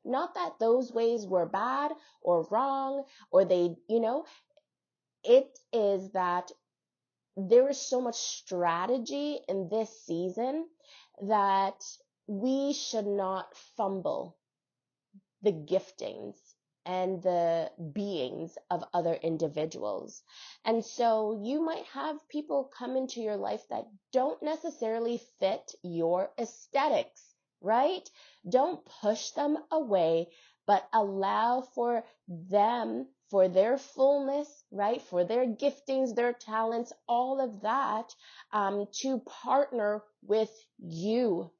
Not 0.04 0.34
that 0.34 0.58
those 0.60 0.92
ways 0.92 1.26
were 1.26 1.46
bad 1.46 1.92
or 2.22 2.46
wrong 2.50 3.04
or 3.32 3.44
they, 3.44 3.76
you 3.88 4.00
know, 4.00 4.26
it 5.24 5.58
is 5.72 6.10
that 6.12 6.52
there 7.36 7.68
is 7.68 7.80
so 7.80 8.00
much 8.00 8.16
strategy 8.16 9.40
in 9.48 9.68
this 9.68 10.04
season 10.04 10.68
that 11.22 11.84
we 12.26 12.72
should 12.72 13.06
not 13.06 13.56
fumble 13.76 14.36
the 15.42 15.52
giftings 15.52 16.47
and 16.88 17.22
the 17.22 17.70
beings 17.92 18.56
of 18.70 18.82
other 18.94 19.12
individuals. 19.12 20.22
And 20.64 20.82
so 20.82 21.38
you 21.44 21.60
might 21.60 21.84
have 21.92 22.16
people 22.30 22.72
come 22.76 22.96
into 22.96 23.20
your 23.20 23.36
life 23.36 23.60
that 23.68 23.86
don't 24.10 24.42
necessarily 24.42 25.20
fit 25.38 25.74
your 25.82 26.30
aesthetics, 26.38 27.22
right? 27.60 28.08
Don't 28.48 28.82
push 29.02 29.32
them 29.32 29.58
away, 29.70 30.28
but 30.66 30.88
allow 30.94 31.60
for 31.60 32.04
them, 32.26 33.06
for 33.30 33.48
their 33.48 33.76
fullness, 33.76 34.48
right? 34.70 35.02
For 35.02 35.24
their 35.24 35.46
giftings, 35.46 36.14
their 36.14 36.32
talents, 36.32 36.94
all 37.06 37.38
of 37.38 37.60
that, 37.60 38.14
um, 38.50 38.86
to 39.02 39.18
partner 39.20 40.02
with 40.22 40.50
you 40.78 41.50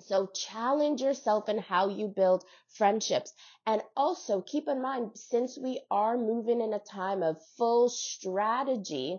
so 0.00 0.26
challenge 0.34 1.00
yourself 1.00 1.48
in 1.48 1.58
how 1.58 1.88
you 1.88 2.08
build 2.08 2.44
friendships. 2.68 3.32
And 3.66 3.82
also 3.96 4.40
keep 4.42 4.68
in 4.68 4.82
mind, 4.82 5.12
since 5.14 5.58
we 5.58 5.80
are 5.90 6.16
moving 6.16 6.60
in 6.60 6.72
a 6.72 6.78
time 6.78 7.22
of 7.22 7.42
full 7.56 7.88
strategy, 7.88 9.18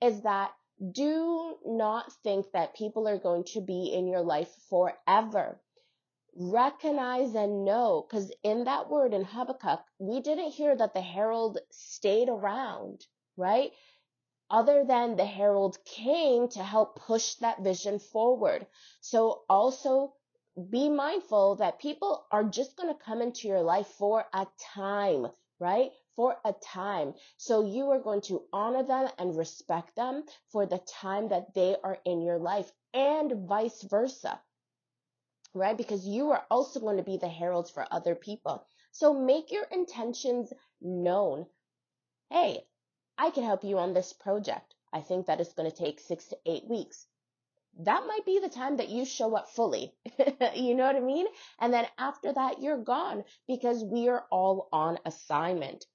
is 0.00 0.22
that 0.22 0.52
do 0.92 1.56
not 1.64 2.12
think 2.24 2.46
that 2.52 2.74
people 2.74 3.06
are 3.08 3.18
going 3.18 3.44
to 3.44 3.60
be 3.60 3.92
in 3.92 4.06
your 4.08 4.22
life 4.22 4.50
forever. 4.68 5.60
Recognize 6.34 7.34
and 7.34 7.64
know, 7.64 8.06
because 8.08 8.32
in 8.42 8.64
that 8.64 8.90
word 8.90 9.12
in 9.12 9.24
Habakkuk, 9.24 9.80
we 9.98 10.20
didn't 10.20 10.52
hear 10.52 10.74
that 10.74 10.94
the 10.94 11.02
herald 11.02 11.58
stayed 11.70 12.28
around, 12.28 13.04
right? 13.36 13.72
Other 14.52 14.84
than 14.84 15.16
the 15.16 15.24
herald 15.24 15.78
came 15.84 16.46
to 16.46 16.62
help 16.62 17.00
push 17.00 17.34
that 17.36 17.62
vision 17.62 17.98
forward. 17.98 18.66
So 19.00 19.42
also 19.48 20.14
be 20.70 20.90
mindful 20.90 21.56
that 21.56 21.80
people 21.80 22.26
are 22.30 22.44
just 22.44 22.76
going 22.76 22.94
to 22.94 23.04
come 23.04 23.22
into 23.22 23.48
your 23.48 23.62
life 23.62 23.86
for 23.86 24.26
a 24.34 24.46
time, 24.74 25.26
right? 25.58 25.90
For 26.14 26.36
a 26.44 26.52
time. 26.52 27.14
So 27.38 27.64
you 27.64 27.90
are 27.90 27.98
going 27.98 28.20
to 28.22 28.42
honor 28.52 28.82
them 28.82 29.08
and 29.18 29.36
respect 29.36 29.96
them 29.96 30.24
for 30.50 30.66
the 30.66 30.78
time 30.78 31.28
that 31.30 31.54
they 31.54 31.76
are 31.82 31.98
in 32.04 32.20
your 32.20 32.38
life 32.38 32.70
and 32.92 33.48
vice 33.48 33.82
versa, 33.82 34.38
right? 35.54 35.76
Because 35.76 36.06
you 36.06 36.30
are 36.32 36.44
also 36.50 36.80
going 36.80 36.98
to 36.98 37.02
be 37.02 37.16
the 37.16 37.28
heralds 37.28 37.70
for 37.70 37.86
other 37.90 38.14
people. 38.14 38.66
So 38.90 39.14
make 39.14 39.50
your 39.50 39.64
intentions 39.64 40.52
known. 40.82 41.46
Hey, 42.30 42.66
I 43.18 43.30
can 43.30 43.44
help 43.44 43.64
you 43.64 43.78
on 43.78 43.94
this 43.94 44.12
project. 44.12 44.74
I 44.92 45.00
think 45.00 45.26
that 45.26 45.40
it's 45.40 45.54
going 45.54 45.70
to 45.70 45.76
take 45.76 46.00
six 46.00 46.26
to 46.28 46.38
eight 46.46 46.68
weeks 46.68 47.06
that 47.80 48.04
might 48.06 48.24
be 48.26 48.38
the 48.38 48.48
time 48.48 48.76
that 48.76 48.90
you 48.90 49.04
show 49.04 49.34
up 49.34 49.48
fully. 49.48 49.94
you 50.54 50.74
know 50.74 50.86
what 50.86 50.96
I 50.96 51.00
mean? 51.00 51.26
And 51.58 51.72
then 51.72 51.86
after 51.98 52.32
that, 52.32 52.60
you're 52.60 52.82
gone 52.82 53.24
because 53.48 53.82
we 53.82 54.08
are 54.08 54.26
all 54.30 54.68
on 54.72 54.98
assignment. 55.04 55.86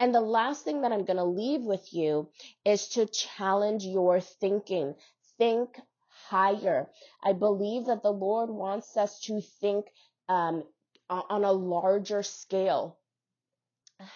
And 0.00 0.14
the 0.14 0.20
last 0.20 0.64
thing 0.64 0.82
that 0.82 0.92
I'm 0.92 1.04
going 1.04 1.18
to 1.18 1.24
leave 1.24 1.62
with 1.62 1.92
you 1.92 2.30
is 2.64 2.88
to 2.90 3.06
challenge 3.06 3.84
your 3.84 4.20
thinking. 4.20 4.94
Think 5.36 5.78
higher. 6.08 6.88
I 7.22 7.34
believe 7.34 7.86
that 7.86 8.02
the 8.02 8.12
Lord 8.12 8.48
wants 8.48 8.96
us 8.96 9.20
to 9.22 9.42
think 9.60 9.86
um, 10.30 10.64
on 11.10 11.44
a 11.44 11.52
larger 11.52 12.22
scale. 12.22 12.98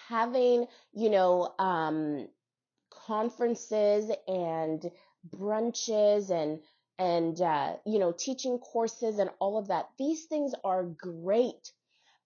Having, 0.07 0.65
you 0.93 1.11
know, 1.11 1.53
um, 1.59 2.27
conferences 3.07 4.11
and 4.27 4.91
brunches 5.29 6.29
and 6.31 6.59
and 6.99 7.41
uh, 7.41 7.75
you 7.85 7.99
know 7.99 8.11
teaching 8.11 8.59
courses 8.59 9.19
and 9.19 9.29
all 9.39 9.57
of 9.57 9.67
that. 9.69 9.89
These 9.97 10.25
things 10.25 10.53
are 10.63 10.83
great 10.83 11.71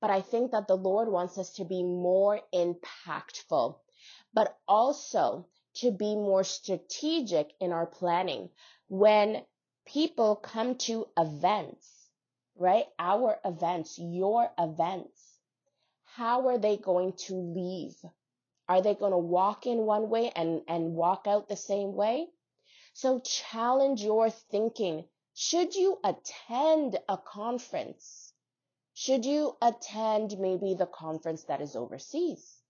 but 0.02 0.10
i 0.12 0.22
think 0.22 0.52
that 0.52 0.68
the 0.68 0.76
lord 0.78 1.08
wants 1.10 1.38
us 1.38 1.52
to 1.52 1.66
be 1.66 1.84
more 1.84 2.40
impactful 2.54 3.78
but 4.34 4.58
also 4.68 5.48
to 5.76 5.92
be 5.92 6.16
more 6.16 6.44
strategic 6.44 7.52
in 7.60 7.72
our 7.72 7.86
planning. 7.86 8.50
When 8.88 9.44
people 9.86 10.36
come 10.38 10.76
to 10.80 11.08
events 11.18 11.92
right? 12.58 12.86
Our 13.00 13.38
events 13.46 14.00
your 14.00 14.50
events 14.58 15.22
how 16.06 16.48
are 16.48 16.58
they 16.58 16.78
going 16.78 17.14
to 17.28 17.36
leave 17.36 17.96
are 18.67 18.82
they 18.82 18.95
going 18.95 19.12
to 19.12 19.17
walk 19.17 19.65
in 19.65 19.80
one 19.80 20.10
way 20.10 20.32
and 20.36 20.62
and 20.67 20.95
walk 20.95 21.28
out 21.28 21.47
the 21.47 21.56
same 21.56 21.93
way 21.93 22.28
so 22.95 23.19
challenge 23.19 24.04
your 24.04 24.30
thinking. 24.30 25.04
Should 25.34 25.75
you 25.75 25.99
attend 26.01 26.97
a 27.10 27.17
conference? 27.17 28.32
Should 28.93 29.25
you 29.25 29.58
attend 29.62 30.39
maybe 30.39 30.75
the 30.75 30.86
conference 30.86 31.43
that 31.43 31.60
is 31.60 31.75
overseas? 31.75 32.62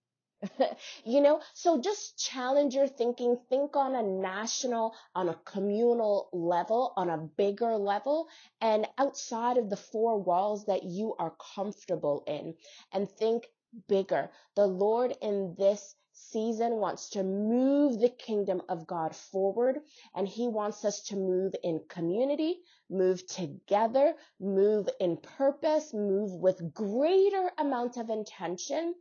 you 1.06 1.22
know, 1.22 1.42
so 1.54 1.80
just 1.80 2.18
challenge 2.18 2.74
your 2.74 2.88
thinking. 2.88 3.38
Think 3.50 3.76
on 3.76 3.94
a 3.94 4.02
national, 4.02 4.96
on 5.14 5.30
a 5.30 5.40
communal 5.46 6.30
level, 6.34 6.94
on 6.98 7.12
a 7.12 7.20
bigger 7.20 7.78
level, 7.78 8.28
and 8.62 8.88
outside 8.98 9.58
of 9.58 9.70
the 9.70 9.78
four 9.78 10.20
walls 10.20 10.66
that 10.66 10.82
you 10.84 11.16
are 11.20 11.36
comfortable 11.56 12.24
in, 12.26 12.56
and 12.92 13.08
think 13.08 13.46
bigger. 13.88 14.30
The 14.56 14.68
Lord 14.68 15.16
in 15.22 15.56
this 15.58 15.96
season 16.16 16.78
wants 16.78 17.10
to 17.10 17.24
move 17.24 18.00
the 18.00 18.10
kingdom 18.10 18.62
of 18.70 18.88
God 18.88 19.16
forward 19.16 19.80
and 20.16 20.28
he 20.28 20.48
wants 20.48 20.86
us 20.86 21.02
to 21.04 21.16
move 21.16 21.54
in 21.64 21.82
community, 21.90 22.62
move 22.90 23.26
together, 23.28 24.14
move 24.40 24.88
in 25.00 25.18
purpose, 25.18 25.94
move 25.94 26.32
with 26.32 26.74
greater 26.74 27.52
amount 27.58 27.98
of 27.98 28.10
intention 28.10 28.96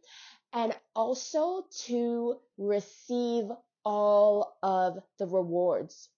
and 0.53 0.75
also 0.95 1.65
to 1.87 2.37
receive 2.59 3.47
all 3.85 4.57
of 4.63 4.99
the 5.19 5.27
rewards. 5.27 6.09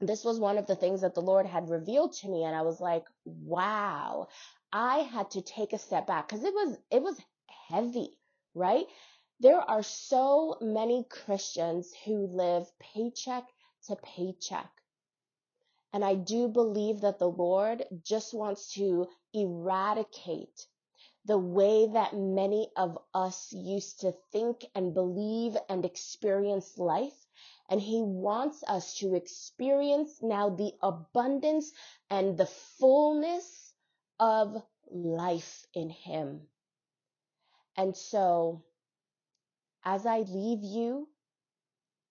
This 0.00 0.24
was 0.24 0.40
one 0.40 0.58
of 0.58 0.66
the 0.66 0.76
things 0.76 1.02
that 1.02 1.14
the 1.14 1.22
Lord 1.22 1.46
had 1.46 1.70
revealed 1.70 2.12
to 2.14 2.28
me 2.28 2.44
and 2.44 2.54
I 2.56 2.62
was 2.62 2.80
like, 2.80 3.04
wow, 3.24 4.28
I 4.72 4.98
had 4.98 5.30
to 5.32 5.42
take 5.42 5.72
a 5.72 5.78
step 5.78 6.06
back 6.06 6.28
because 6.28 6.44
it 6.44 6.52
was, 6.52 6.76
it 6.90 7.02
was 7.02 7.18
heavy, 7.72 8.10
right? 8.54 8.86
There 9.40 9.60
are 9.60 9.82
so 9.82 10.58
many 10.60 11.04
Christians 11.08 11.92
who 12.04 12.26
live 12.26 12.70
paycheck 12.78 13.44
to 13.86 13.96
paycheck. 13.96 14.70
And 15.92 16.04
I 16.04 16.14
do 16.14 16.48
believe 16.48 17.00
that 17.00 17.18
the 17.18 17.30
Lord 17.30 17.84
just 18.04 18.34
wants 18.34 18.72
to 18.74 19.08
eradicate 19.34 20.66
the 21.24 21.38
way 21.38 21.86
that 21.86 22.14
many 22.14 22.70
of 22.76 22.98
us 23.14 23.52
used 23.52 24.00
to 24.00 24.12
think 24.32 24.64
and 24.74 24.94
believe 24.94 25.56
and 25.68 25.84
experience 25.84 26.78
life. 26.78 27.26
And 27.68 27.80
he 27.80 28.02
wants 28.02 28.62
us 28.66 28.94
to 28.98 29.14
experience 29.14 30.22
now 30.22 30.50
the 30.50 30.72
abundance 30.82 31.72
and 32.10 32.36
the 32.36 32.46
fullness 32.78 33.72
of 34.20 34.62
life 34.90 35.66
in 35.74 35.90
him. 35.90 36.48
And 37.76 37.96
so, 37.96 38.62
as 39.84 40.06
I 40.06 40.20
leave 40.20 40.62
you, 40.62 41.08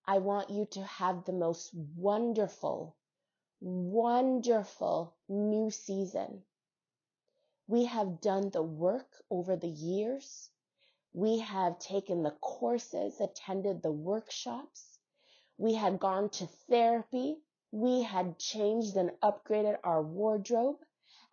I 0.06 0.18
want 0.18 0.50
you 0.50 0.66
to 0.72 0.84
have 0.84 1.26
the 1.26 1.34
most 1.34 1.74
wonderful, 1.74 2.96
wonderful 3.60 5.16
new 5.30 5.70
season. 5.70 6.44
We 7.68 7.86
have 7.86 8.22
done 8.22 8.50
the 8.50 8.64
work 8.64 9.24
over 9.30 9.56
the 9.56 9.70
years. 9.70 10.50
We 11.14 11.40
have 11.40 11.80
taken 11.80 12.24
the 12.24 12.32
courses, 12.42 13.22
attended 13.22 13.82
the 13.82 13.92
workshops. 13.92 15.00
We 15.58 15.76
had 15.76 16.00
gone 16.00 16.30
to 16.32 16.48
therapy. 16.48 17.42
We 17.72 18.02
had 18.02 18.40
changed 18.40 18.98
and 18.98 19.12
upgraded 19.22 19.80
our 19.84 20.02
wardrobe. 20.02 20.80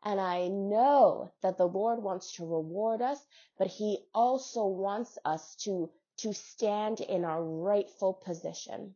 And 0.04 0.20
I 0.20 0.48
know 0.48 1.32
that 1.42 1.58
the 1.58 1.66
Lord 1.66 2.02
wants 2.02 2.34
to 2.36 2.46
reward 2.46 3.02
us, 3.02 3.18
but 3.58 3.66
he 3.66 3.98
also 4.14 4.66
wants 4.66 5.18
us 5.24 5.56
to, 5.64 5.90
to 6.18 6.32
stand 6.32 7.00
in 7.00 7.24
our 7.24 7.42
rightful 7.42 8.14
position 8.14 8.94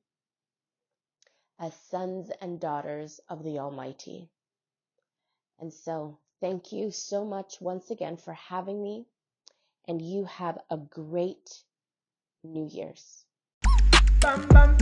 as 1.58 1.74
sons 1.90 2.30
and 2.40 2.60
daughters 2.60 3.20
of 3.28 3.42
the 3.42 3.58
Almighty. 3.58 4.30
And 5.58 5.72
so 5.72 6.18
thank 6.40 6.72
you 6.72 6.90
so 6.90 7.24
much 7.24 7.60
once 7.60 7.90
again 7.90 8.16
for 8.16 8.32
having 8.32 8.82
me 8.82 9.06
and 9.88 10.00
you 10.00 10.24
have 10.24 10.58
a 10.70 10.76
great 10.76 11.62
New 12.44 12.68
Year's. 12.70 13.24
Bam, 14.20 14.48
bam, 14.48 14.76